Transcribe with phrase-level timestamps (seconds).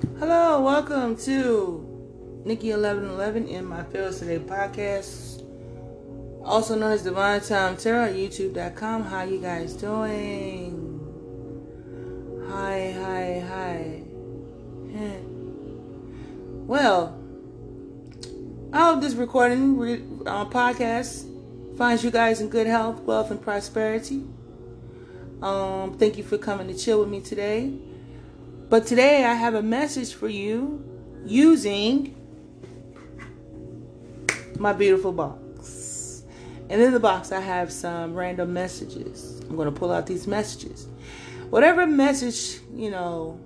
[0.00, 1.84] Hello, welcome to
[2.46, 5.42] Niki Eleven Eleven in my Feels Today podcast,
[6.44, 9.02] also known as Divine Time Tarot, YouTube.com.
[9.02, 11.00] How you guys doing?
[12.48, 14.02] Hi, hi, hi.
[16.68, 17.18] Well,
[18.72, 21.26] I hope this recording uh, podcast
[21.76, 24.22] finds you guys in good health, wealth, and prosperity.
[25.42, 27.87] Um, thank you for coming to chill with me today.
[28.68, 30.84] But today I have a message for you
[31.24, 32.14] using
[34.58, 36.22] my beautiful box.
[36.68, 39.40] And in the box I have some random messages.
[39.48, 40.86] I'm going to pull out these messages.
[41.48, 43.40] Whatever message, you know,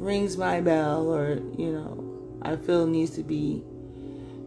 [0.00, 3.62] rings my bell or, you know, I feel needs to be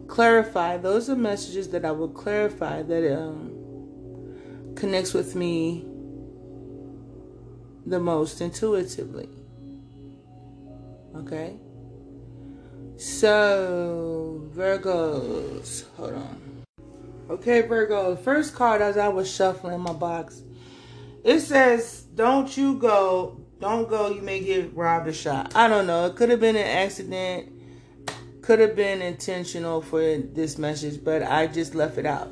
[0.10, 0.84] clarified.
[0.84, 5.86] Those are messages that I will clarify that um, connects with me
[7.88, 9.30] the most intuitively.
[11.16, 11.58] Okay?
[12.98, 16.64] So, Virgos, hold on.
[17.30, 20.42] Okay, Virgo, first card as I was shuffling my box,
[21.24, 25.56] it says, Don't you go, don't go, you may get robbed or shot.
[25.56, 26.06] I don't know.
[26.08, 27.52] It could have been an accident,
[28.42, 32.30] could have been intentional for this message, but I just left it out.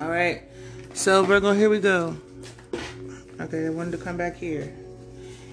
[0.00, 0.42] All right?
[0.94, 2.16] So, Virgo, here we go.
[3.40, 4.72] Okay, I wanted to come back here.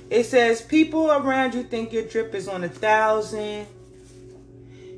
[0.10, 3.68] It says, People around you think your drip is on a thousand.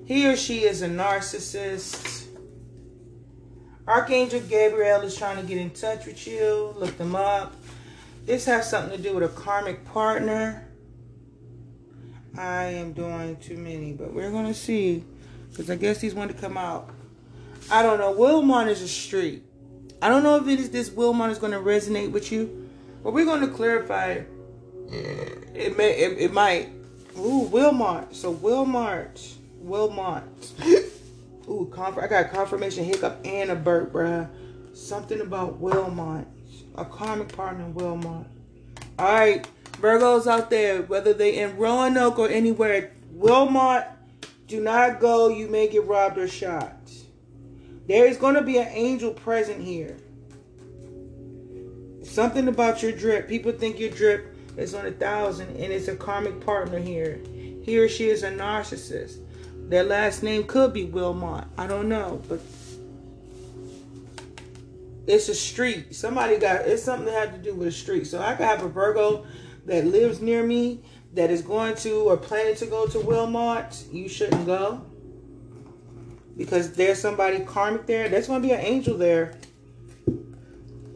[0.05, 2.27] He or she is a narcissist.
[3.87, 6.73] Archangel Gabriel is trying to get in touch with you.
[6.77, 7.55] Look them up.
[8.25, 10.67] This has something to do with a karmic partner.
[12.37, 15.03] I am doing too many, but we're going to see.
[15.49, 16.89] Because I guess these want to come out.
[17.71, 18.13] I don't know.
[18.13, 19.43] Wilmont is a street.
[20.01, 22.69] I don't know if it is this Wilmont is going to resonate with you,
[23.03, 24.11] but we're going to clarify.
[24.11, 24.29] It
[24.89, 26.69] may, it, it might.
[27.17, 28.13] Ooh, Wilmont.
[28.13, 30.23] So Wilmart, Wilmont.
[31.49, 34.27] Ooh, conf- I got confirmation hiccup and a burp, bruh.
[34.73, 36.25] Something about Wilmont,
[36.75, 38.27] a karmic partner in Wilmont.
[38.99, 43.87] All right, Virgos out there, whether they in Roanoke or anywhere, Wilmont,
[44.47, 45.29] do not go.
[45.29, 46.73] You may get robbed or shot.
[47.87, 49.97] There is going to be an angel present here.
[52.03, 53.27] Something about your drip.
[53.27, 57.19] People think your drip is on a thousand and it's a karmic partner here.
[57.63, 59.19] He or she is a narcissist.
[59.69, 61.47] Their last name could be Wilmont.
[61.57, 62.39] I don't know, but
[65.05, 65.95] it's a street.
[65.95, 68.05] Somebody got it's something that had to do with a street.
[68.05, 69.25] So I could have a Virgo
[69.65, 70.81] that lives near me
[71.13, 73.91] that is going to or planning to go to Wilmont.
[73.93, 74.81] You shouldn't go
[76.37, 78.07] because there's somebody karmic there.
[78.09, 79.33] There's going to be an angel there.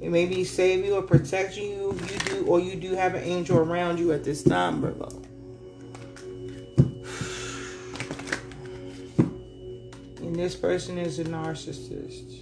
[0.01, 1.97] It maybe save you or protect you.
[2.09, 5.09] You do, or you do have an angel around you at this time, Virgo.
[10.17, 12.41] And this person is a narcissist.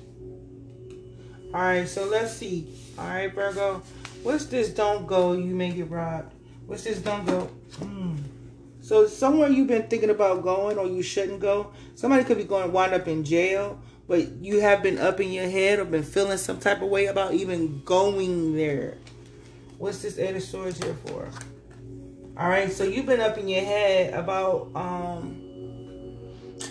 [1.53, 2.67] All right, so let's see.
[2.97, 3.81] All right, Virgo.
[4.23, 4.69] What's this?
[4.69, 5.33] Don't go.
[5.33, 6.33] You may get robbed.
[6.65, 6.99] What's this?
[6.99, 7.49] Don't go.
[7.79, 8.17] Hmm.
[8.81, 11.71] So somewhere you've been thinking about going or you shouldn't go.
[11.95, 15.47] Somebody could be going wind up in jail, but you have been up in your
[15.47, 18.97] head or been feeling some type of way about even going there.
[19.77, 21.29] What's this Eight of Swords here for?
[22.35, 25.45] All right, so you've been up in your head about um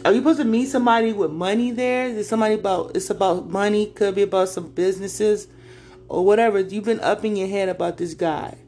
[0.04, 2.08] are you supposed to meet somebody with money there?
[2.08, 5.46] Is somebody about it's about money, could be about some businesses
[6.08, 6.58] or whatever.
[6.58, 8.58] You've been up in your head about this guy.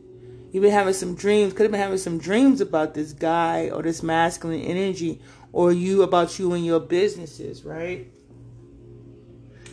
[0.53, 3.83] You've been having some dreams, could have been having some dreams about this guy or
[3.83, 5.21] this masculine energy,
[5.53, 8.09] or you about you and your businesses, right?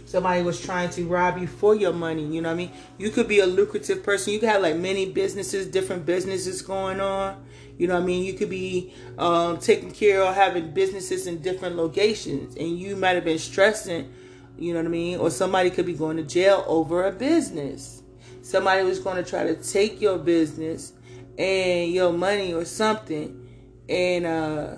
[0.08, 2.72] Somebody was trying to rob you for your money, you know what I mean?
[2.98, 4.34] You could be a lucrative person.
[4.34, 7.44] You could have like many businesses, different businesses going on.
[7.78, 8.24] You know what I mean?
[8.24, 13.16] You could be um, taking care of having businesses in different locations, and you might
[13.16, 14.12] have been stressing,
[14.58, 15.20] you know what I mean?
[15.20, 18.02] Or somebody could be going to jail over a business
[18.48, 20.94] somebody was going to try to take your business
[21.38, 23.46] and your money or something
[23.90, 24.76] and uh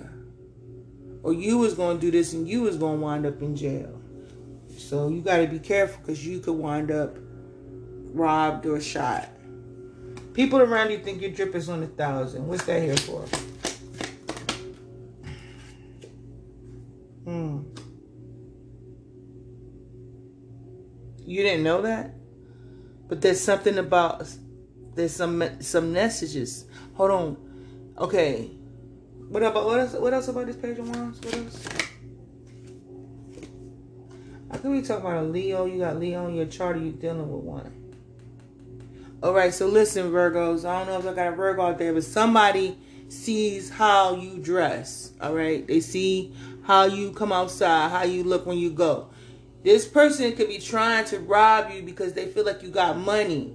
[1.22, 3.54] or you was going to do this and you was going to wind up in
[3.54, 3.99] jail
[4.80, 7.16] so you got to be careful because you could wind up
[8.12, 9.28] robbed or shot
[10.32, 13.24] people around you think your drip is on a thousand what's that here for
[17.24, 17.60] hmm
[21.26, 22.14] you didn't know that
[23.08, 24.28] but there's something about
[24.94, 26.66] there's some some messages.
[26.94, 27.36] Hold on.
[27.98, 28.50] Okay.
[29.28, 29.92] What about what else?
[29.94, 31.20] What else about this page of wands?
[31.20, 31.89] What else?
[34.50, 35.64] How can we talk about a Leo?
[35.66, 36.78] You got Leo in your chart.
[36.78, 37.72] You dealing with one?
[39.22, 39.54] All right.
[39.54, 40.68] So listen, Virgos.
[40.68, 44.38] I don't know if I got a Virgo out there, but somebody sees how you
[44.38, 45.12] dress.
[45.20, 45.66] All right.
[45.66, 49.10] They see how you come outside, how you look when you go.
[49.62, 53.54] This person could be trying to rob you because they feel like you got money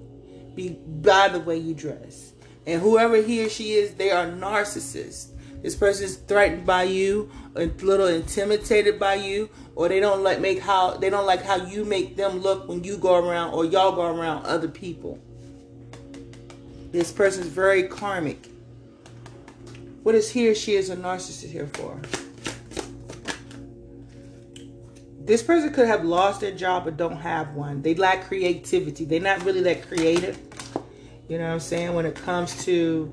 [0.56, 2.34] be, by the way you dress.
[2.66, 5.32] And whoever he or she is, they are narcissists.
[5.66, 10.40] This person is threatened by you, a little intimidated by you, or they don't like
[10.40, 13.66] make how they don't like how you make them look when you go around or
[13.66, 15.18] y'all go around other people.
[16.92, 18.48] This person is very karmic.
[20.04, 22.00] What is he or she is a narcissist here for?
[25.20, 27.82] This person could have lost their job but don't have one.
[27.82, 29.04] They lack creativity.
[29.04, 30.38] They're not really that creative.
[31.28, 31.96] You know what I'm saying?
[31.96, 33.12] When it comes to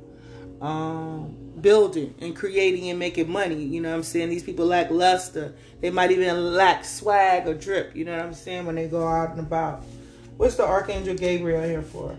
[0.60, 3.62] um, building and creating and making money.
[3.62, 4.29] You know what I'm saying?
[4.31, 5.55] These people lack luster.
[5.81, 7.97] They might even lack swag or drip.
[7.97, 8.67] You know what I'm saying?
[8.67, 9.85] When they go out and about.
[10.37, 12.17] What's the Archangel Gabriel here for?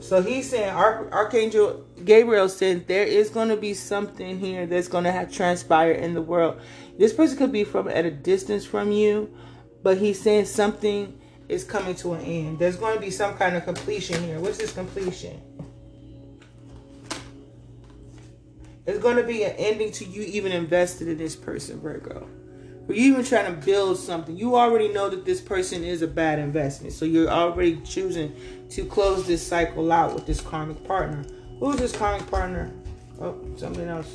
[0.00, 4.88] So he's saying Arch- Archangel Gabriel said there is going to be something here that's
[4.88, 6.60] going to have transpire in the world.
[6.98, 9.34] This person could be from at a distance from you,
[9.82, 12.58] but he's saying something is coming to an end.
[12.58, 14.40] There's going to be some kind of completion here.
[14.40, 15.40] What's this completion?
[18.86, 22.28] It's going to be an ending to you even invested in this person, Virgo.
[22.86, 26.06] For you even trying to build something, you already know that this person is a
[26.06, 26.92] bad investment.
[26.92, 28.34] So you're already choosing
[28.70, 31.24] to close this cycle out with this karmic partner.
[31.60, 32.70] Who's this karmic partner?
[33.20, 34.14] Oh, something else.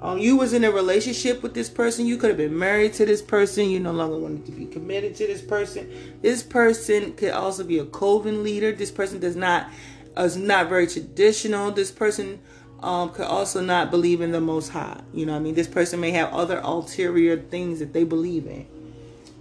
[0.00, 2.06] Um, you was in a relationship with this person.
[2.06, 3.70] You could have been married to this person.
[3.70, 5.90] You no longer wanted to be committed to this person.
[6.20, 8.72] This person could also be a coven leader.
[8.72, 9.70] This person does not
[10.16, 11.70] is not very traditional.
[11.70, 12.40] This person
[12.82, 15.00] um, could also not believe in the Most High.
[15.12, 18.66] You know, I mean, this person may have other ulterior things that they believe in.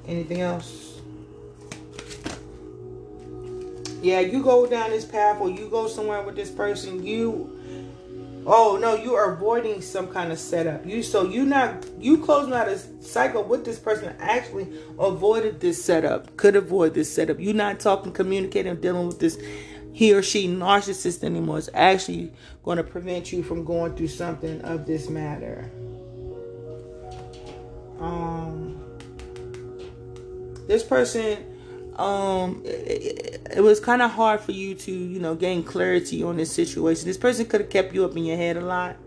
[0.08, 1.00] Anything else?
[4.02, 7.04] Yeah, you go down this path, or you go somewhere with this person.
[7.06, 10.86] You, oh no, you are avoiding some kind of setup.
[10.86, 14.16] You so you not you closing out a cycle with this person.
[14.20, 14.68] Actually,
[15.00, 16.38] avoided this setup.
[16.38, 17.40] Could avoid this setup.
[17.40, 19.38] You not talking, communicating, dealing with this
[19.98, 21.58] he or she narcissist anymore.
[21.58, 25.72] It's actually going to prevent you from going through something of this matter.
[28.00, 28.80] Um,
[30.68, 31.44] this person,
[31.96, 36.38] um, it, it was kind of hard for you to, you know, gain clarity on
[36.38, 37.08] this situation.
[37.08, 38.98] This person could have kept you up in your head a lot.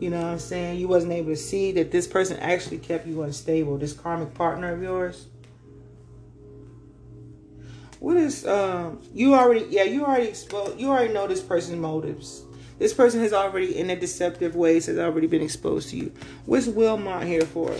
[0.00, 0.80] You know what I'm saying?
[0.80, 3.76] You wasn't able to see that this person actually kept you unstable.
[3.76, 5.26] This karmic partner of yours
[8.00, 12.42] what is um you already yeah you already exposed you already know this person's motives.
[12.78, 16.12] This person has already in a deceptive ways has already been exposed to you.
[16.44, 17.74] What's wilmot here for?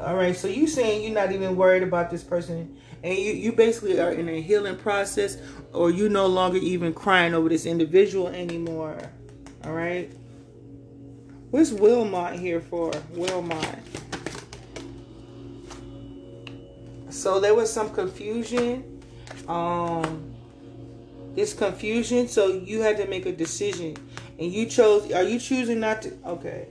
[0.00, 3.52] All right so you saying you're not even worried about this person and you you
[3.52, 5.38] basically are in a healing process
[5.72, 8.98] or you no longer even crying over this individual anymore.
[9.64, 10.12] All right?
[11.50, 12.92] What's wilmot here for?
[13.12, 13.78] Wilmot
[17.14, 19.00] so there was some confusion
[19.48, 20.34] um
[21.34, 23.96] this confusion so you had to make a decision.
[24.38, 26.68] And you chose are you choosing not to okay.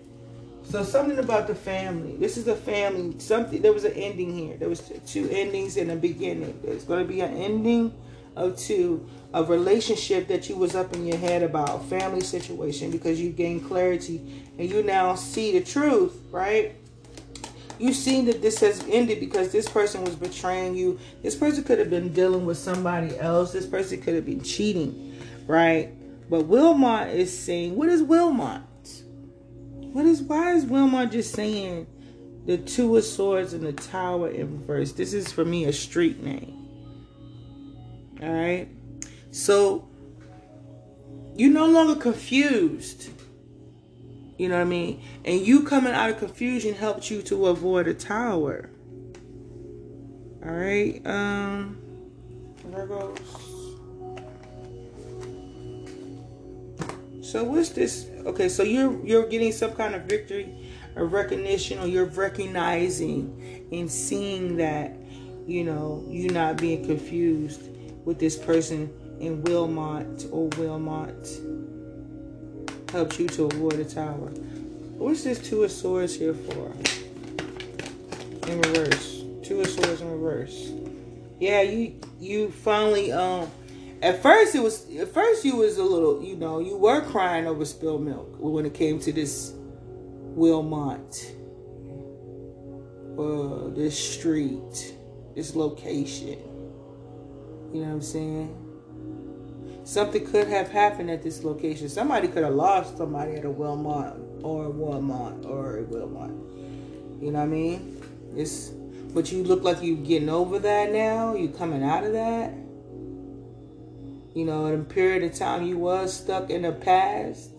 [0.64, 4.58] So something about the family this is a family something there was an ending here.
[4.58, 6.60] There was two endings and a beginning.
[6.64, 7.94] There's going to be an ending
[8.36, 13.20] of two a relationship that you was up in your head about family situation because
[13.20, 14.44] you gained clarity.
[14.58, 16.76] And you now see the truth right
[17.80, 21.00] You've seen that this has ended because this person was betraying you.
[21.22, 23.52] This person could have been dealing with somebody else.
[23.52, 25.92] This person could have been cheating, right?
[26.30, 28.62] But Wilmot is saying, what is Wilmot?
[29.94, 31.86] What is why is Wilmot just saying
[32.46, 34.94] the two of swords and the tower in reverse?
[34.94, 36.60] This is for me a street name.
[38.22, 38.68] All right.
[39.32, 39.88] So
[41.36, 43.10] you're no longer confused.
[44.38, 45.02] You know what I mean?
[45.24, 48.70] And you coming out of confusion helped you to avoid a tower.
[50.44, 51.02] All right.
[51.06, 51.78] Um
[52.70, 53.20] Virgos.
[57.24, 58.08] So what's this?
[58.26, 63.90] Okay, so you're you're getting some kind of victory or recognition or you're recognizing and
[63.90, 64.96] seeing that,
[65.48, 67.70] you know, you're not being confused
[68.06, 71.28] with this person in Wilmot or Wilmot
[72.94, 74.30] helps you to avoid a tower.
[74.98, 76.72] What's this Two of Swords here for?
[78.48, 79.24] In reverse.
[79.42, 80.72] Two of Swords in reverse.
[81.40, 83.50] Yeah, you you finally um
[84.04, 87.48] at first it was at first you was a little you know you were crying
[87.48, 89.54] over spilled milk when it came to this
[90.36, 91.36] Wilmot
[93.18, 94.96] uh this street
[95.36, 96.40] this location
[97.74, 98.63] You know what I'm saying?
[99.84, 101.90] Something could have happened at this location.
[101.90, 106.32] Somebody could have lost somebody at a Wilmot or a Walmart or a Wilmot.
[107.22, 108.02] You know what I mean?
[108.36, 108.70] It's
[109.14, 111.36] but you look like you're getting over that now.
[111.36, 112.52] You coming out of that.
[114.34, 117.52] You know, in a period of time you was stuck in the past.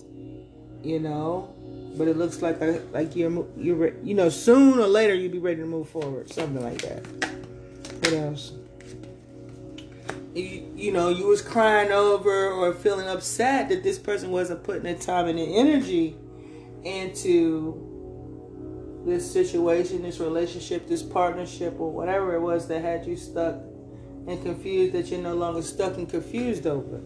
[0.83, 1.55] You know,
[1.97, 2.59] but it looks like
[2.93, 6.33] like you're you're you know soon or later you'll be ready to move forward.
[6.33, 7.07] Something like that.
[8.01, 8.53] What else?
[10.35, 14.83] You, you know, you was crying over or feeling upset that this person wasn't putting
[14.83, 16.17] the time and the energy
[16.83, 17.93] into
[19.07, 23.57] this situation, this relationship, this partnership, or whatever it was that had you stuck
[24.27, 27.01] and confused that you're no longer stuck and confused over.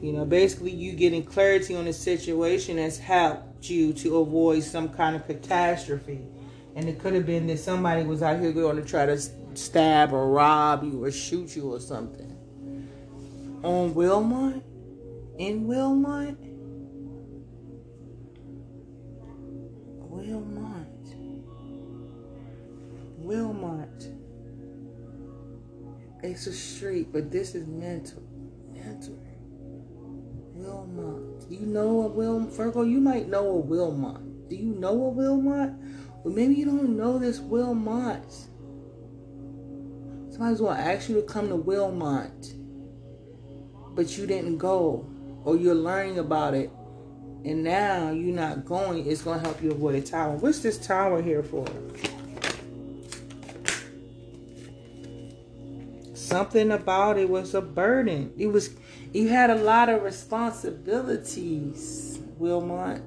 [0.00, 4.88] You know, basically, you getting clarity on the situation has helped you to avoid some
[4.90, 6.20] kind of catastrophe.
[6.76, 9.18] And it could have been that somebody was out here going to try to
[9.54, 12.35] stab or rob you or shoot you or something.
[13.66, 14.62] On Wilmot?
[15.38, 16.36] In Wilmot?
[20.08, 21.16] Wilmot.
[23.18, 24.08] Wilmot.
[26.22, 28.22] It's a street, but this is mental.
[28.72, 29.18] Mental.
[30.54, 31.50] Wilmot.
[31.50, 32.52] You know a Wilmot?
[32.52, 34.48] Virgo, you might know a Wilmot.
[34.48, 35.72] Do you know a Wilmot?
[36.22, 38.32] Or maybe you don't know this Wilmot.
[40.30, 42.54] Somebody's gonna ask you to come to Wilmot,
[43.96, 45.04] but you didn't go,
[45.44, 46.70] or you're learning about it,
[47.44, 49.04] and now you're not going.
[49.04, 50.36] It's gonna help you avoid a tower.
[50.36, 51.66] What's this tower here for?
[56.26, 58.32] something about it was a burden.
[58.36, 58.70] It was
[59.12, 63.02] you had a lot of responsibilities, Wilmot.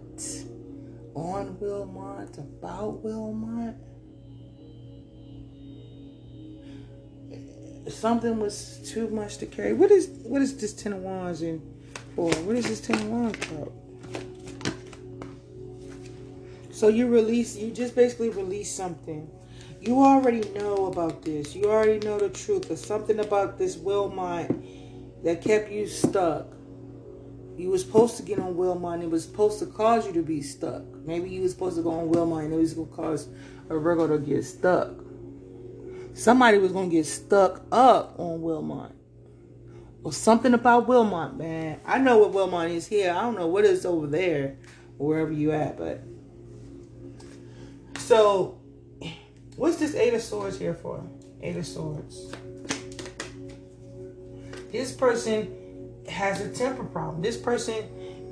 [1.13, 3.75] On Wilmot, about Wilmot.
[7.89, 9.73] Something was too much to carry.
[9.73, 11.61] What is what is this ten of wands in
[12.15, 12.29] for?
[12.29, 13.73] What is this ten of wands about?
[16.71, 19.29] So you release you just basically release something
[19.81, 21.55] you already know about this.
[21.55, 22.67] You already know the truth.
[22.67, 24.51] There's something about this Wilmot
[25.23, 26.47] that kept you stuck.
[27.55, 29.01] You was supposed to get on Wilmot.
[29.01, 30.83] It was supposed to cause you to be stuck.
[31.05, 33.29] Maybe you was supposed to go on Wilmot and it was going to cause
[33.69, 34.91] a Virgo to get stuck.
[36.19, 38.91] Somebody was to get stuck up on Wilmot.
[40.03, 41.79] Or something about Wilmot, man.
[41.85, 43.11] I know what Wilmot is here.
[43.11, 44.57] I don't know what is over there,
[44.97, 46.01] wherever you at, but
[47.97, 48.59] so
[49.59, 51.03] What's this Eight of Swords here for?
[51.41, 52.33] Eight of Swords.
[54.71, 57.21] This person has a temper problem.
[57.21, 57.83] This person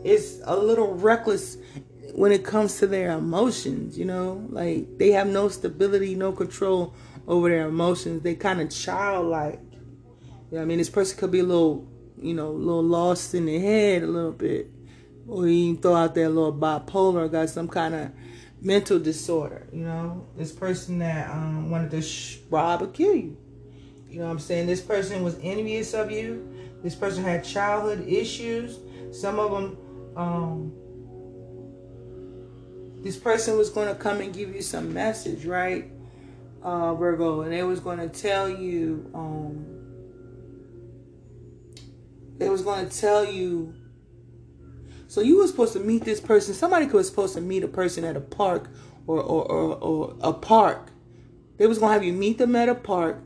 [0.06, 1.58] is a little reckless
[2.17, 4.43] when it comes to their emotions, you know?
[4.50, 6.95] Like they have no stability, no control
[7.27, 8.24] over their emotions.
[8.24, 9.62] They kind of childlike.
[10.50, 11.88] Yeah, I mean, this person could be a little,
[12.19, 14.71] you know, a little lost in the head a little bit.
[15.27, 18.12] Or you throw out a little bipolar, got some kind of
[18.63, 19.67] mental disorder.
[19.71, 23.38] You know, this person that um, wanted to sh- rob or kill you.
[24.09, 24.65] You know what I'm saying?
[24.65, 26.51] This person was envious of you.
[26.81, 28.79] This person had childhood issues.
[29.12, 29.77] Some of them,
[30.15, 30.74] um,
[33.04, 35.92] this person was going to come and give you some message, right,
[36.62, 37.42] uh, Virgo?
[37.42, 39.66] And they was going to tell you, um,
[42.38, 43.74] they was going to tell you
[45.08, 46.54] so you were supposed to meet this person.
[46.54, 48.70] Somebody was supposed to meet a person at a park
[49.08, 50.92] or, or, or, or a park.
[51.58, 53.18] They was going to have you meet them at a park.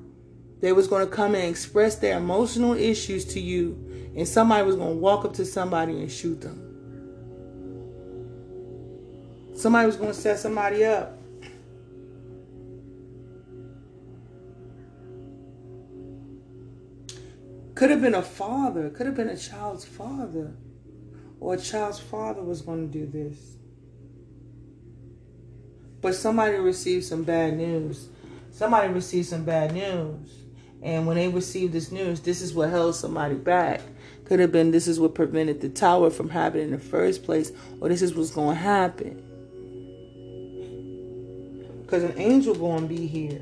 [0.62, 4.13] They was going to come and express their emotional issues to you.
[4.16, 6.71] And somebody was going to walk up to somebody and shoot them.
[9.62, 11.20] Somebody was going to set somebody up.
[17.75, 18.89] Could have been a father.
[18.89, 20.56] Could have been a child's father
[21.39, 23.38] or a child's father was going to do this.
[26.01, 28.10] But somebody received some bad news.
[28.50, 30.39] Somebody received some bad news.
[30.82, 33.82] And when they received this news, this is what held somebody back.
[34.25, 37.51] Could have been this is what prevented the tower from happening in the first place,
[37.80, 39.27] or this is what's going to happen.
[41.91, 43.41] Because an angel going to be here.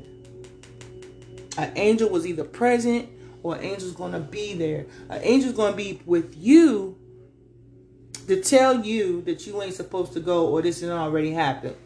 [1.56, 3.08] An angel was either present
[3.44, 4.86] or an angel's going to be there.
[5.08, 6.98] An angel's going to be with you
[8.26, 11.76] to tell you that you ain't supposed to go or this has already happened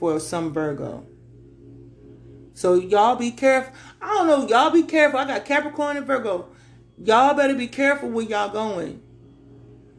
[0.00, 1.06] for some Virgo.
[2.54, 3.72] So y'all be careful.
[4.02, 4.48] I don't know.
[4.48, 5.20] Y'all be careful.
[5.20, 6.48] I got Capricorn and Virgo.
[7.04, 9.00] Y'all better be careful where y'all going.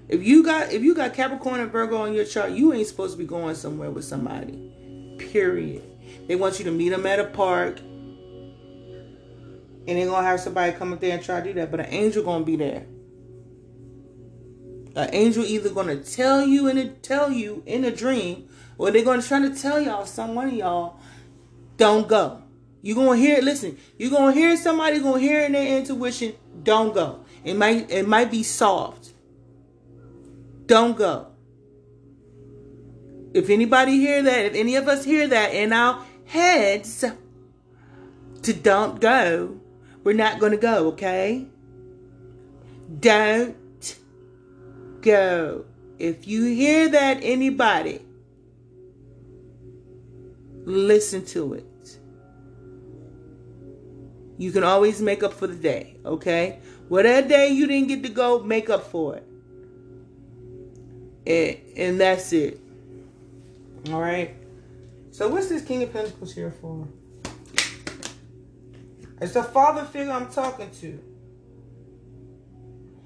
[0.09, 3.13] If you got if you got Capricorn and Virgo on your chart, you ain't supposed
[3.13, 4.68] to be going somewhere with somebody.
[5.31, 5.83] Period.
[6.27, 7.79] They want you to meet them at a park
[9.87, 11.87] And they're gonna have somebody come up there and try to do that, but an
[11.89, 12.85] angel gonna be there.
[14.95, 19.03] An angel either gonna tell you in a tell you in a dream, or they're
[19.05, 20.99] gonna try to tell y'all, some one of y'all,
[21.77, 22.43] don't go.
[22.81, 26.33] you gonna hear it, listen, you gonna hear somebody gonna hear in their intuition,
[26.63, 27.25] don't go.
[27.43, 29.13] It might it might be soft.
[30.67, 31.27] Don't go.
[33.33, 37.05] If anybody hear that, if any of us hear that in our heads
[38.41, 39.59] to don't go,
[40.03, 41.47] we're not going to go, okay?
[42.99, 43.55] Don't
[45.01, 45.65] go.
[45.99, 48.01] If you hear that, anybody,
[50.63, 51.65] listen to it.
[54.37, 56.59] You can always make up for the day, okay?
[56.87, 59.27] Whatever day you didn't get to go, make up for it.
[61.27, 62.59] And, and that's it.
[63.87, 64.35] All right.
[65.11, 66.87] So what's this King of Pentacles here for?
[69.21, 70.99] It's the father figure I'm talking to.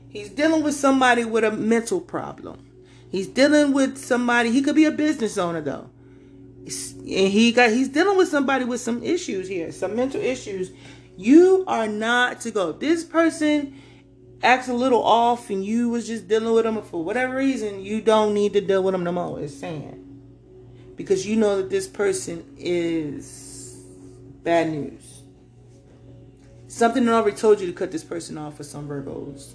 [0.09, 2.69] He's dealing with somebody with a mental problem.
[3.09, 4.51] He's dealing with somebody.
[4.51, 5.89] He could be a business owner though,
[6.65, 6.69] and
[7.07, 7.71] he got.
[7.71, 10.71] He's dealing with somebody with some issues here, some mental issues.
[11.17, 12.71] You are not to go.
[12.71, 13.75] This person
[14.43, 17.83] acts a little off, and you was just dealing with them for whatever reason.
[17.83, 19.39] You don't need to deal with them no more.
[19.39, 20.02] It's saying
[20.95, 23.81] because you know that this person is
[24.43, 25.21] bad news.
[26.67, 29.53] Something that already told you to cut this person off for some Virgos.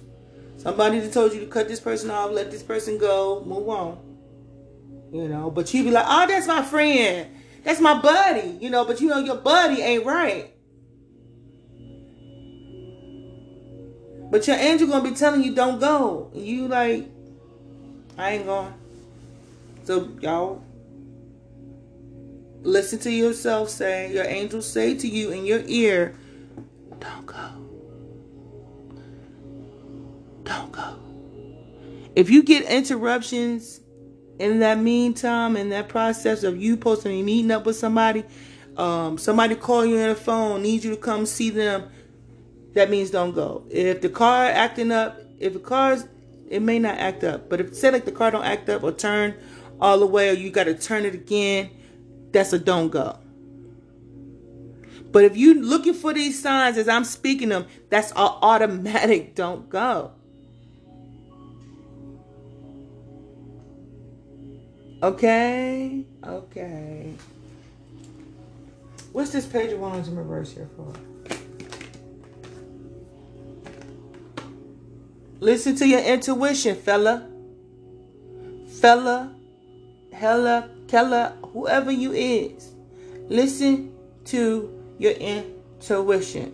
[0.57, 3.97] Somebody that told you to cut this person off, let this person go, move on.
[5.11, 7.29] You know, but you be like, oh, that's my friend.
[7.63, 8.57] That's my buddy.
[8.61, 10.53] You know, but you know your buddy ain't right.
[14.31, 16.29] But your angel gonna be telling you don't go.
[16.33, 17.09] You like,
[18.17, 18.73] I ain't going.
[19.83, 20.63] So y'all
[22.61, 26.15] listen to yourself say, your angels say to you in your ear,
[26.99, 27.49] don't go.
[30.43, 30.99] Don't go.
[32.15, 33.81] If you get interruptions
[34.39, 38.23] in that meantime, in that process of you to be meeting up with somebody,
[38.77, 41.89] um, somebody call you on the phone, needs you to come see them,
[42.73, 43.63] that means don't go.
[43.69, 46.05] If the car acting up, if the car's,
[46.49, 48.91] it may not act up, but if say like the car don't act up or
[48.91, 49.35] turn
[49.79, 51.69] all the way, or you got to turn it again,
[52.31, 53.17] that's a don't go.
[55.11, 59.69] But if you're looking for these signs as I'm speaking them, that's an automatic don't
[59.69, 60.11] go.
[65.01, 67.13] Okay, okay.
[69.13, 70.93] What's this page of wands in reverse here for?
[75.39, 77.29] Listen to your intuition, fella.
[78.81, 79.33] Fella,
[80.11, 82.71] hella, Kella, whoever you is,
[83.27, 83.93] listen
[84.25, 86.51] to your intuition.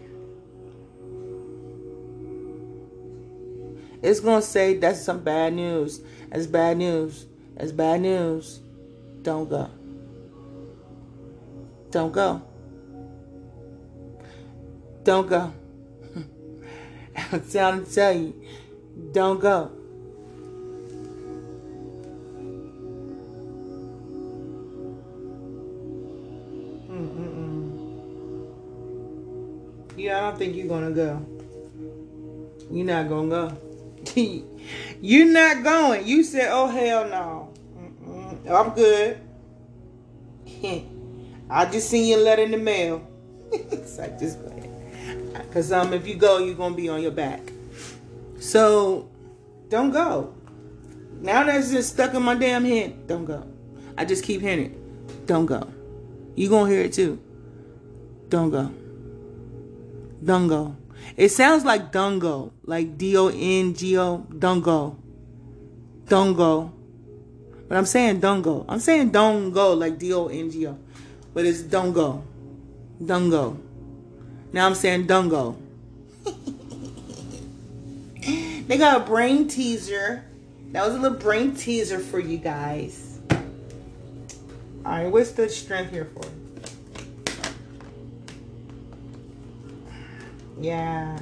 [4.03, 6.01] It's gonna say that's some bad news.
[6.29, 7.27] That's bad news.
[7.55, 8.59] That's bad news.
[9.21, 9.69] Don't go.
[11.91, 12.41] Don't go.
[15.03, 15.53] Don't go.
[17.31, 18.33] I'm trying to tell you,
[19.13, 19.71] don't go.
[30.29, 31.25] Don't think you're gonna go.
[32.71, 33.57] You're not gonna go.
[35.01, 36.07] you're not going.
[36.07, 38.49] You said, "Oh hell no, Mm-mm.
[38.49, 39.19] I'm good."
[41.49, 43.07] I just seen your letter in the mail.
[43.51, 44.39] it's like just
[45.51, 47.41] Cause um, if you go, you're gonna be on your back.
[48.39, 49.09] So,
[49.69, 50.33] don't go.
[51.21, 53.07] Now that's just stuck in my damn head.
[53.07, 53.47] Don't go.
[53.97, 55.27] I just keep hearing it.
[55.27, 55.67] Don't go.
[56.35, 57.21] You gonna hear it too.
[58.29, 58.71] Don't go.
[60.25, 60.75] Dungo.
[61.15, 64.97] It sounds like Dungo, like D O N G O, Dungo.
[66.05, 66.71] Dungo.
[67.67, 68.65] But I'm saying Dungo.
[68.67, 70.77] I'm saying Dongo, like D O N G O.
[71.33, 72.23] But it's Dungo.
[73.01, 73.57] Dungo.
[74.51, 75.57] Now I'm saying Dungo.
[78.67, 80.25] they got a brain teaser.
[80.71, 83.19] That was a little brain teaser for you guys.
[83.29, 86.27] All right, what's the strength here for?
[90.59, 91.19] Yeah.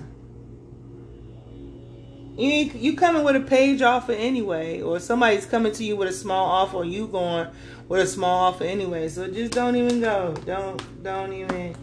[2.38, 6.14] You you coming with a page offer anyway, or somebody's coming to you with a
[6.14, 7.48] small offer, or you going
[7.88, 9.08] with a small offer anyway.
[9.10, 10.34] So just don't even go.
[10.46, 11.76] Don't don't even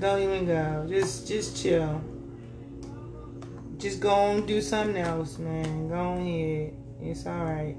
[0.00, 0.86] don't even go.
[0.88, 2.02] Just just chill.
[3.78, 5.88] Just go and do something else, man.
[5.88, 6.74] Go ahead.
[7.00, 7.76] It's all right.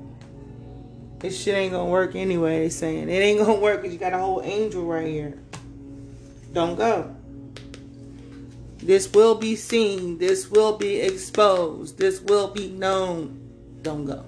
[1.20, 2.70] This shit ain't gonna work anyway.
[2.70, 5.38] Saying it ain't gonna work because you got a whole angel right here.
[6.54, 7.16] Don't go.
[8.82, 10.18] This will be seen.
[10.18, 12.00] This will be exposed.
[12.00, 13.38] This will be known.
[13.84, 14.26] Don't go.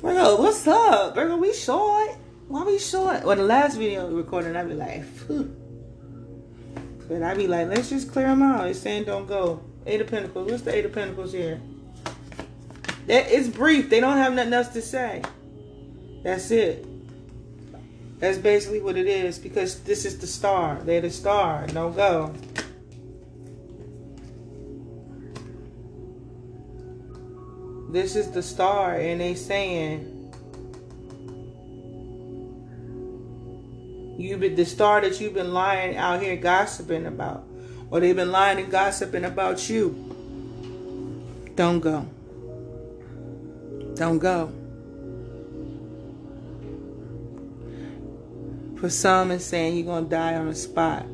[0.00, 1.14] Virgo, what's up?
[1.14, 2.10] Virgo, we short.
[2.48, 3.24] Why we short?
[3.24, 5.56] Well, the last video we recorded, I'd be like, Phew.
[7.08, 8.68] but I'd be like, let's just clear them out.
[8.68, 9.62] It's saying don't go.
[9.86, 10.50] Eight of Pentacles.
[10.50, 11.60] What's the Eight of Pentacles here?
[13.06, 13.90] That it's brief.
[13.90, 15.22] They don't have nothing else to say.
[16.22, 16.86] That's it.
[18.22, 20.78] That's basically what it is because this is the star.
[20.84, 21.66] They're the star.
[21.66, 22.32] Don't go.
[27.90, 30.06] This is the star, and they saying
[34.16, 37.44] you been the star that you've been lying out here gossiping about,
[37.90, 39.90] or they've been lying and gossiping about you.
[41.56, 42.06] Don't go.
[43.96, 44.61] Don't go.
[48.82, 51.06] For some, it's saying you're gonna die on the spot.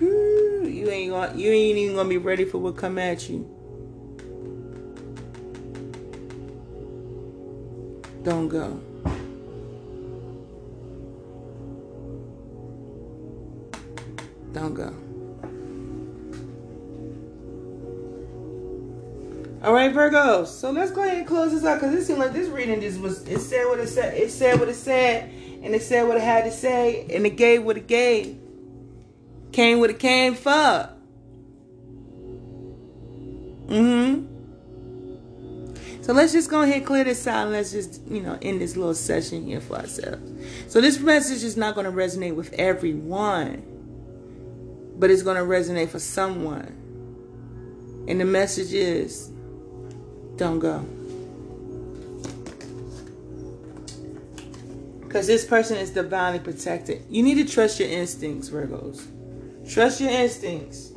[0.00, 3.50] you ain't gonna, you ain't even gonna be ready for what come at you.
[8.22, 8.80] Don't go.
[14.52, 15.01] Don't go.
[19.62, 20.48] All right, Virgos.
[20.48, 23.00] So let's go ahead and close this out because it seemed like this reading just
[23.00, 24.14] was it said what it said.
[24.14, 25.30] It said what it said,
[25.62, 28.38] and it said what it had to say, and it gave what it gave.
[29.52, 30.90] Came what it came for.
[33.68, 34.32] Mm-hmm.
[36.02, 38.60] So let's just go ahead and clear this out and let's just, you know, end
[38.60, 40.20] this little session here for ourselves.
[40.66, 43.62] So this message is not going to resonate with everyone,
[44.98, 46.76] but it's going to resonate for someone.
[48.08, 49.31] And the message is
[50.36, 50.84] don't go.
[55.00, 57.04] Because this person is divinely protected.
[57.10, 59.06] You need to trust your instincts, Virgos.
[59.70, 60.92] Trust your instincts.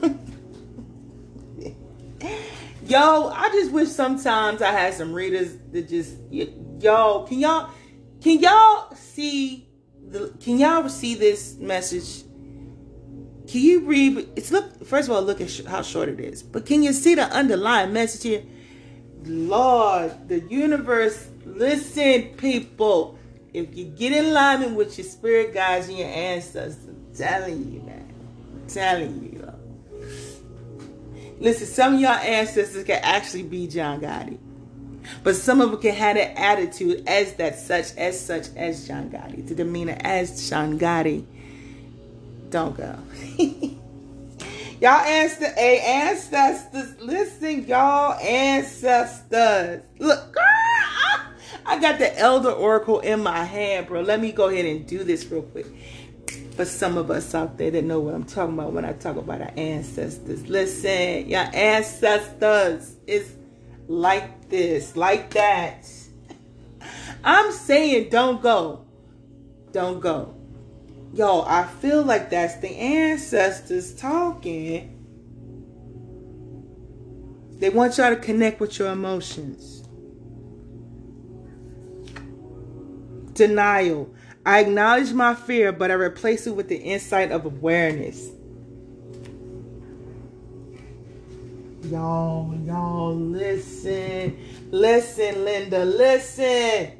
[2.86, 7.70] Yo, I just wish sometimes I had some readers that just yo, can y'all
[8.20, 9.68] can y'all see
[10.08, 12.24] the can y'all see this message?
[13.50, 16.40] Can you read it's look first of all look at sh- how short it is.
[16.40, 18.42] But can you see the underlying message here?
[19.24, 23.18] Lord, the universe, listen people.
[23.52, 27.80] If you get in alignment with your spirit guides and your ancestors, I'm telling you,
[27.80, 28.14] man.
[28.54, 29.40] I'm telling you.
[31.40, 34.38] Listen, some of y'all ancestors can actually be John Gotti.
[35.24, 39.10] But some of them can have an attitude as that such, as such as John
[39.10, 41.24] Gotti, the demeanor as John Gotti.
[42.50, 42.98] Don't go.
[44.80, 49.82] y'all ancestors, hey, ancestors, listen, y'all ancestors.
[50.00, 50.42] Look, girl,
[51.66, 54.00] I got the Elder Oracle in my hand, bro.
[54.00, 55.66] Let me go ahead and do this real quick
[56.56, 59.16] for some of us out there that know what I'm talking about when I talk
[59.16, 60.48] about our ancestors.
[60.48, 63.32] Listen, your ancestors is
[63.86, 65.88] like this, like that.
[67.24, 68.84] I'm saying don't go.
[69.70, 70.39] Don't go.
[71.12, 74.96] Yo, I feel like that's the ancestors talking.
[77.58, 79.82] They want y'all to connect with your emotions.
[83.32, 84.14] Denial.
[84.46, 88.30] I acknowledge my fear, but I replace it with the insight of awareness.
[91.84, 94.38] Y'all, y'all, listen.
[94.70, 96.92] Listen, Linda, listen.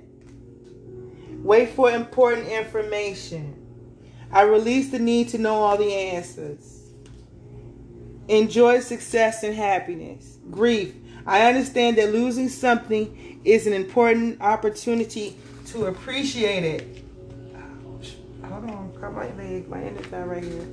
[1.42, 3.59] Wait for important information.
[4.32, 6.80] I release the need to know all the answers.
[8.28, 10.38] Enjoy success and happiness.
[10.50, 10.94] Grief.
[11.26, 17.04] I understand that losing something is an important opportunity to appreciate it.
[18.44, 20.66] Hold on, cut my leg, my index right here.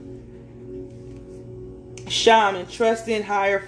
[2.09, 3.63] Shaman, trust in higher.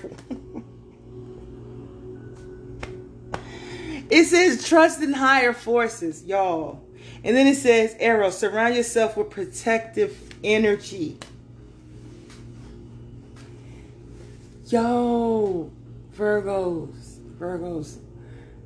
[4.09, 6.88] it says trust in higher forces, y'all.
[7.23, 11.17] And then it says, arrow, surround yourself with protective energy.
[14.67, 15.71] Yo,
[16.15, 17.97] Virgos, Virgos,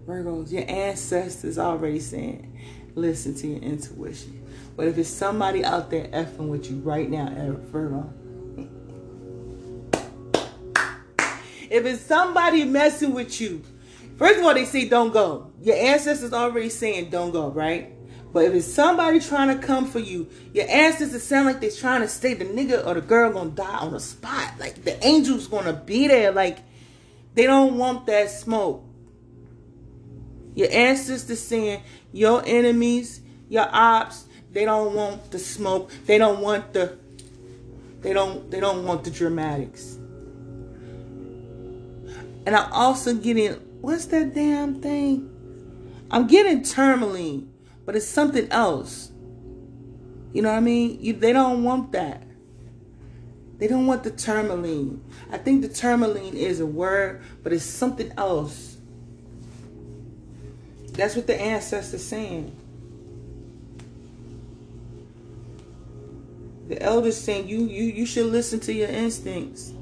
[0.06, 2.60] Virgos, your ancestors already saying,
[2.96, 4.46] listen to your intuition.
[4.76, 7.30] But if it's somebody out there effing with you right now,
[7.72, 8.12] Virgo,
[11.70, 13.63] if it's somebody messing with you,
[14.18, 15.52] first of all, they say don't go.
[15.62, 17.94] Your ancestors already saying don't go, right?
[18.34, 22.02] But if it's somebody trying to come for you, your ancestors sound like they're trying
[22.02, 24.56] to stay the nigga or the girl gonna die on the spot.
[24.60, 26.32] Like the angel's gonna be there.
[26.32, 26.58] Like
[27.36, 28.84] they don't want that smoke.
[30.56, 35.91] Your ancestors saying your enemies, your ops, they don't want the smoke.
[36.06, 36.98] They don't want the
[38.02, 40.00] they don't they don't want the dramatics.
[42.46, 45.30] And I'm also getting what's that damn thing?
[46.10, 47.53] I'm getting tourmaline,
[47.86, 49.12] but it's something else.
[50.34, 50.98] You know what I mean?
[51.02, 52.24] You, they don't want that.
[53.60, 55.04] They don't want the tourmaline.
[55.32, 58.78] I think the tourmaline is a word, but it's something else.
[60.93, 62.56] That's what the ancestors saying.
[66.67, 69.74] The elders saying you you you should listen to your instincts.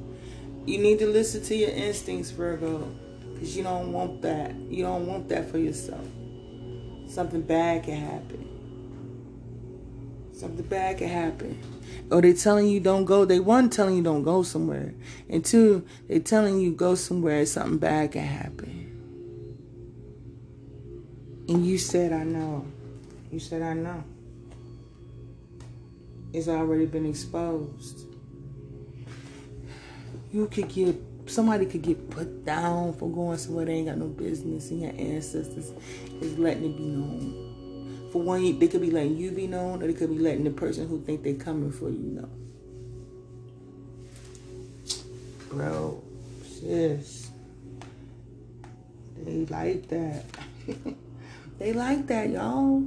[0.66, 2.90] You need to listen to your instincts, Virgo,
[3.34, 4.56] because you don't want that.
[4.56, 6.06] You don't want that for yourself.
[7.12, 8.48] Something bad can happen.
[10.32, 11.62] Something bad can happen.
[12.10, 13.26] Or they telling you don't go.
[13.26, 14.94] They one telling you don't go somewhere,
[15.30, 17.46] and two they telling you go somewhere.
[17.46, 18.78] Something bad can happen.
[21.50, 22.66] And you said I know.
[23.30, 24.06] You said I know.
[26.32, 28.06] It's already been exposed.
[30.32, 30.96] You could get
[31.28, 34.92] somebody could get put down for going somewhere they ain't got no business, and your
[34.98, 35.72] ancestors
[36.22, 38.10] is letting it be known.
[38.12, 40.52] For one, they could be letting you be known, or they could be letting the
[40.52, 42.30] person who think they're coming for you know.
[45.50, 46.04] Bro,
[46.44, 47.30] sis,
[49.18, 50.26] they like that.
[51.60, 52.84] they like that, y'all.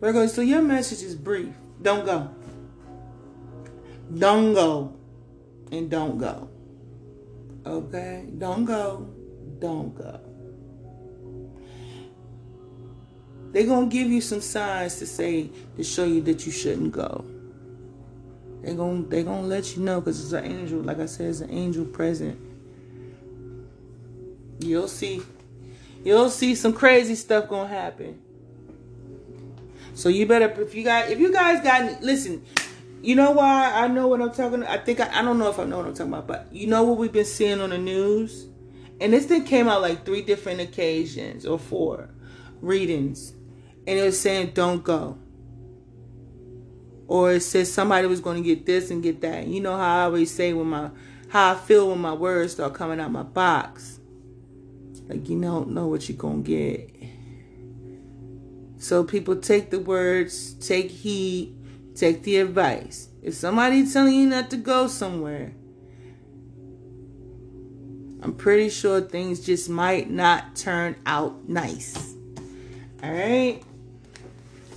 [0.00, 1.54] Virgo, so your message is brief.
[1.80, 2.28] Don't go.
[4.18, 4.96] Don't go.
[5.70, 6.48] And don't go.
[7.66, 8.26] Okay?
[8.38, 9.08] Don't go.
[9.58, 10.20] Don't go.
[13.52, 16.92] They're going to give you some signs to say, to show you that you shouldn't
[16.92, 17.24] go.
[18.62, 20.80] They're going they gonna let you know because it's an angel.
[20.80, 22.38] Like I said, it's an angel present.
[24.60, 25.22] You'll see.
[26.04, 28.20] You'll see some crazy stuff going to happen.
[29.94, 32.44] So you better if you guys if you guys got listen,
[33.02, 34.62] you know why I know what I'm talking.
[34.62, 36.68] I think I, I don't know if I know what I'm talking about, but you
[36.68, 38.46] know what we've been seeing on the news,
[39.00, 42.10] and this thing came out like three different occasions or four
[42.60, 43.32] readings,
[43.86, 45.18] and it was saying don't go,
[47.08, 49.48] or it says somebody was going to get this and get that.
[49.48, 50.90] You know how I always say when my
[51.28, 53.98] how I feel when my words start coming out my box,
[55.08, 56.88] like you don't know what you're gonna get.
[58.78, 61.56] So people take the words, take heed,
[61.94, 63.08] take the advice.
[63.22, 65.52] If somebody's telling you not to go somewhere,
[68.22, 72.14] I'm pretty sure things just might not turn out nice.
[73.02, 73.62] All right?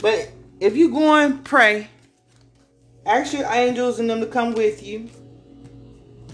[0.01, 1.89] But if you go and pray,
[3.05, 5.09] ask your angels and them to come with you.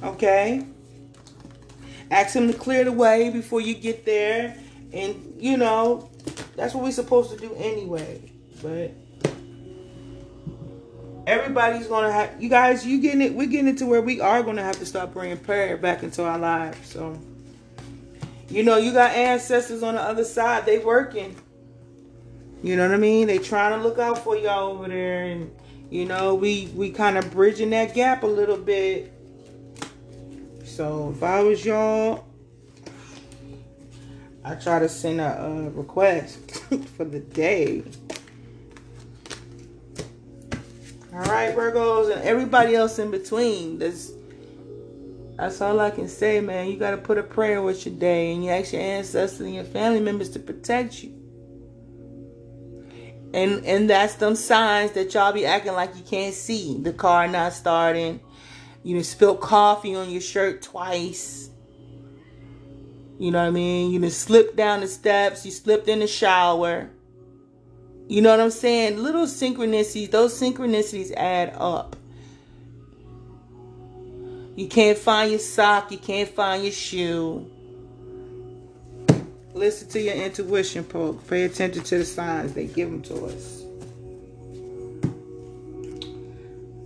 [0.01, 0.65] Okay?
[2.09, 4.57] Ask them to clear the way before you get there.
[4.93, 6.09] And, you know,
[6.55, 8.31] that's what we're supposed to do anyway.
[8.61, 8.91] But
[11.27, 12.85] everybody's gonna have you guys.
[12.85, 13.33] You getting it?
[13.33, 16.23] We're getting it to where we are gonna have to start bringing prayer back into
[16.23, 16.91] our lives.
[16.91, 17.19] So,
[18.49, 20.65] you know, you got ancestors on the other side.
[20.65, 21.35] They working.
[22.63, 23.27] You know what I mean?
[23.27, 25.51] They trying to look out for y'all over there, and
[25.89, 29.11] you know, we we kind of bridging that gap a little bit.
[30.63, 32.25] So if I was y'all,
[34.43, 36.51] I try to send a, a request
[36.97, 37.83] for the day.
[41.13, 43.79] All right, Virgos, and everybody else in between.
[43.79, 44.13] That's
[45.37, 46.69] that's all I can say, man.
[46.69, 49.55] You got to put a prayer with your day, and you ask your ancestors and
[49.55, 51.13] your family members to protect you.
[53.33, 56.77] And and that's them signs that y'all be acting like you can't see.
[56.77, 58.21] The car not starting.
[58.83, 61.49] You spilled coffee on your shirt twice.
[63.19, 63.91] You know what I mean?
[63.91, 66.89] You just slipped down the steps, you slipped in the shower.
[68.11, 69.01] You know what I'm saying?
[69.01, 71.95] Little synchronicities, those synchronicities add up.
[74.57, 77.49] You can't find your sock, you can't find your shoe.
[79.53, 81.25] Listen to your intuition, folks.
[81.29, 82.51] Pay attention to the signs.
[82.53, 83.61] They give them to us.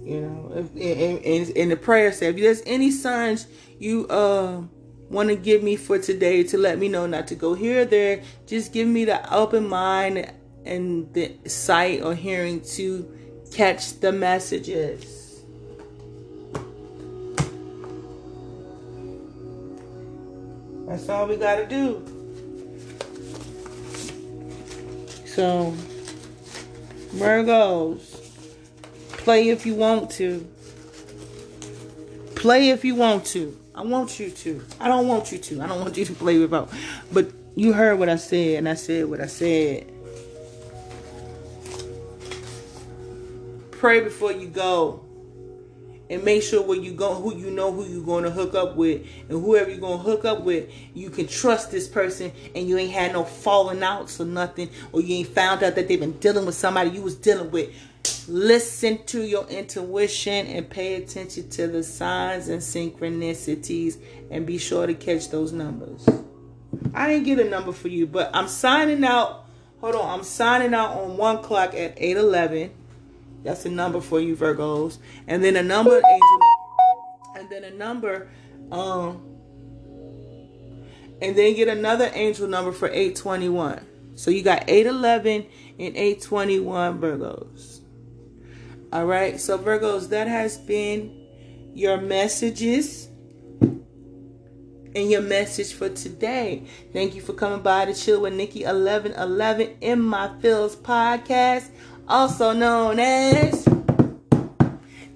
[0.03, 3.47] You know, if, in, in, the prayer say, if there's any signs
[3.79, 4.61] you uh
[5.09, 7.85] want to give me for today to let me know not to go here or
[7.85, 8.21] there.
[8.47, 10.31] Just give me the open mind
[10.65, 13.10] and the sight or hearing to
[13.51, 15.43] catch the messages.
[20.88, 22.04] That's all we got to do.
[25.25, 25.73] So,
[27.15, 28.32] Virgos,
[29.12, 30.47] play if you want to.
[32.36, 33.60] Play if you want to.
[33.73, 34.63] I want you to.
[34.80, 35.62] I don't want you to.
[35.62, 36.69] I don't want you to play without.
[37.12, 39.89] But You heard what I said, and I said what I said.
[43.86, 45.06] Pray before you go.
[46.10, 48.76] And make sure when you go, who you know who you're going to hook up
[48.76, 52.67] with, and whoever you're going to hook up with, you can trust this person, and
[52.67, 56.00] you ain't had no falling outs or nothing, or you ain't found out that they've
[56.00, 57.69] been dealing with somebody you was dealing with.
[58.28, 64.00] Listen to your intuition and pay attention to the signs and synchronicities,
[64.32, 66.10] and be sure to catch those numbers.
[66.95, 69.45] I didn't get a number for you, but I'm signing out.
[69.82, 72.71] Hold on, I'm signing out on one clock at eight eleven.
[73.45, 74.97] That's a number for you Virgos.
[75.27, 76.39] And then a number angel
[77.38, 78.29] and then a number
[78.71, 79.21] um
[81.21, 83.86] and then get another angel number for 821.
[84.15, 85.45] So you got 811
[85.79, 87.81] and 821 Virgos.
[88.91, 89.39] All right.
[89.39, 91.25] So Virgos, that has been
[91.73, 93.10] your messages
[94.95, 96.63] and your message for today.
[96.93, 101.69] Thank you for coming by to chill with Niki 1111 in my Feels podcast
[102.07, 103.65] also known as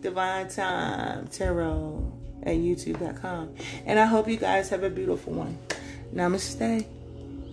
[0.01, 2.11] Divine Time Tarot
[2.43, 3.55] at youtube.com.
[3.85, 5.57] And I hope you guys have a beautiful one.
[6.13, 6.85] Namaste.